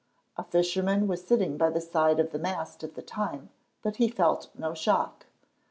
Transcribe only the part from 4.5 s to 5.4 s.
no shock.